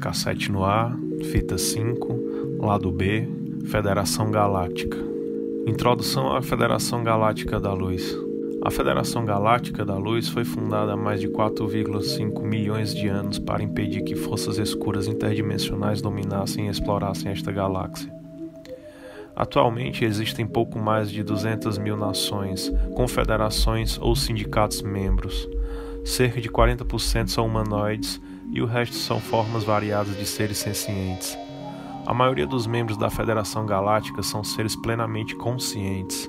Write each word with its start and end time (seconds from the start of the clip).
Cassete 0.00 0.50
no 0.50 0.64
ar, 0.64 0.98
fita 1.30 1.58
5, 1.58 2.58
lado 2.58 2.90
B, 2.90 3.28
Federação 3.66 4.30
Galáctica. 4.30 4.96
Introdução 5.66 6.34
à 6.34 6.40
Federação 6.40 7.04
Galáctica 7.04 7.60
da 7.60 7.74
Luz. 7.74 8.16
A 8.62 8.70
Federação 8.70 9.26
Galáctica 9.26 9.84
da 9.84 9.98
Luz 9.98 10.26
foi 10.26 10.42
fundada 10.42 10.94
há 10.94 10.96
mais 10.96 11.20
de 11.20 11.28
4,5 11.28 12.42
milhões 12.42 12.94
de 12.94 13.08
anos 13.08 13.38
para 13.38 13.62
impedir 13.62 14.02
que 14.02 14.16
forças 14.16 14.56
escuras 14.56 15.06
interdimensionais 15.06 16.00
dominassem 16.00 16.66
e 16.66 16.70
explorassem 16.70 17.30
esta 17.30 17.52
galáxia. 17.52 18.10
Atualmente 19.36 20.02
existem 20.02 20.46
pouco 20.46 20.78
mais 20.78 21.10
de 21.10 21.22
200 21.22 21.76
mil 21.76 21.98
nações, 21.98 22.72
confederações 22.96 23.98
ou 23.98 24.16
sindicatos 24.16 24.80
membros. 24.80 25.46
Cerca 26.06 26.40
de 26.40 26.48
40% 26.48 27.28
são 27.28 27.46
humanoides 27.46 28.18
e 28.52 28.60
o 28.60 28.66
resto 28.66 28.96
são 28.96 29.20
formas 29.20 29.64
variadas 29.64 30.16
de 30.16 30.26
seres 30.26 30.58
sencientes. 30.58 31.38
A 32.06 32.14
maioria 32.14 32.46
dos 32.46 32.66
membros 32.66 32.96
da 32.96 33.10
Federação 33.10 33.64
Galáctica 33.64 34.22
são 34.22 34.42
seres 34.42 34.74
plenamente 34.74 35.36
conscientes. 35.36 36.28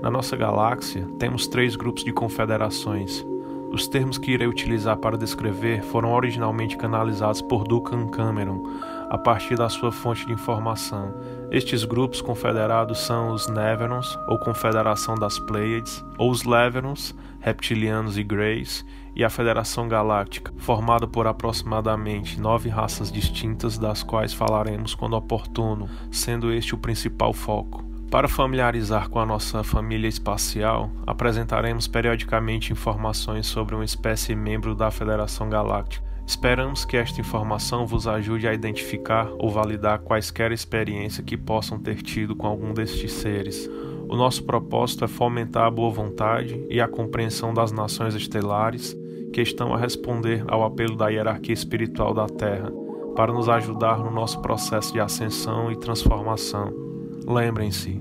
Na 0.00 0.10
nossa 0.10 0.36
galáxia, 0.36 1.08
temos 1.18 1.48
três 1.48 1.74
grupos 1.74 2.04
de 2.04 2.12
confederações. 2.12 3.26
Os 3.70 3.86
termos 3.86 4.16
que 4.16 4.32
irei 4.32 4.46
utilizar 4.46 4.96
para 4.96 5.18
descrever 5.18 5.82
foram 5.82 6.12
originalmente 6.12 6.76
canalizados 6.76 7.42
por 7.42 7.64
Duncan 7.64 8.08
Cameron 8.08 8.62
a 9.10 9.18
partir 9.18 9.56
da 9.56 9.68
sua 9.68 9.92
fonte 9.92 10.26
de 10.26 10.32
informação. 10.32 11.14
Estes 11.50 11.84
grupos 11.84 12.20
confederados 12.20 12.98
são 12.98 13.32
os 13.32 13.48
Neverons, 13.48 14.18
ou 14.26 14.38
Confederação 14.38 15.14
das 15.14 15.38
Pleiades, 15.38 16.04
ou 16.18 16.30
os 16.30 16.44
Leverons, 16.44 17.14
Reptilianos 17.40 18.18
e 18.18 18.22
Greys, 18.22 18.84
e 19.14 19.24
a 19.24 19.30
Federação 19.30 19.88
Galáctica, 19.88 20.52
formada 20.58 21.06
por 21.06 21.26
aproximadamente 21.26 22.40
nove 22.40 22.68
raças 22.68 23.10
distintas, 23.10 23.78
das 23.78 24.02
quais 24.02 24.32
falaremos 24.32 24.94
quando 24.94 25.16
oportuno, 25.16 25.88
sendo 26.10 26.52
este 26.52 26.74
o 26.74 26.78
principal 26.78 27.32
foco. 27.32 27.87
Para 28.10 28.26
familiarizar 28.26 29.10
com 29.10 29.18
a 29.18 29.26
nossa 29.26 29.62
família 29.62 30.08
espacial, 30.08 30.90
apresentaremos 31.06 31.86
periodicamente 31.86 32.72
informações 32.72 33.46
sobre 33.46 33.74
uma 33.74 33.84
espécie 33.84 34.34
membro 34.34 34.74
da 34.74 34.90
Federação 34.90 35.50
Galáctica. 35.50 36.06
Esperamos 36.26 36.86
que 36.86 36.96
esta 36.96 37.20
informação 37.20 37.86
vos 37.86 38.08
ajude 38.08 38.48
a 38.48 38.54
identificar 38.54 39.28
ou 39.38 39.50
validar 39.50 39.98
quaisquer 39.98 40.52
experiência 40.52 41.22
que 41.22 41.36
possam 41.36 41.78
ter 41.78 42.00
tido 42.00 42.34
com 42.34 42.46
algum 42.46 42.72
destes 42.72 43.12
seres. 43.12 43.68
O 44.08 44.16
nosso 44.16 44.42
propósito 44.44 45.04
é 45.04 45.08
fomentar 45.08 45.66
a 45.66 45.70
boa 45.70 45.90
vontade 45.90 46.64
e 46.70 46.80
a 46.80 46.88
compreensão 46.88 47.52
das 47.52 47.72
nações 47.72 48.14
estelares 48.14 48.96
que 49.34 49.42
estão 49.42 49.74
a 49.74 49.78
responder 49.78 50.44
ao 50.48 50.64
apelo 50.64 50.96
da 50.96 51.08
hierarquia 51.10 51.52
espiritual 51.52 52.14
da 52.14 52.26
Terra 52.26 52.72
para 53.14 53.32
nos 53.32 53.50
ajudar 53.50 53.98
no 53.98 54.10
nosso 54.10 54.40
processo 54.40 54.94
de 54.94 55.00
ascensão 55.00 55.70
e 55.70 55.76
transformação. 55.76 56.87
Lembrem-se, 57.28 58.00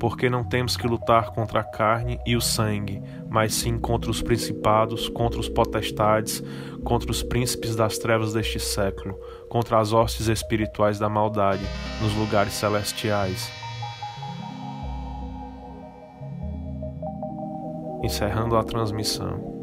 porque 0.00 0.30
não 0.30 0.42
temos 0.42 0.78
que 0.78 0.86
lutar 0.86 1.30
contra 1.32 1.60
a 1.60 1.62
carne 1.62 2.18
e 2.24 2.34
o 2.34 2.40
sangue, 2.40 3.02
mas 3.28 3.52
sim 3.52 3.78
contra 3.78 4.10
os 4.10 4.22
principados, 4.22 5.10
contra 5.10 5.38
os 5.38 5.46
potestades, 5.46 6.42
contra 6.82 7.10
os 7.10 7.22
príncipes 7.22 7.76
das 7.76 7.98
trevas 7.98 8.32
deste 8.32 8.58
século, 8.58 9.20
contra 9.50 9.78
as 9.78 9.92
hostes 9.92 10.28
espirituais 10.28 10.98
da 10.98 11.06
maldade 11.06 11.66
nos 12.00 12.14
lugares 12.14 12.54
celestiais. 12.54 13.52
Encerrando 18.02 18.56
a 18.56 18.64
transmissão. 18.64 19.55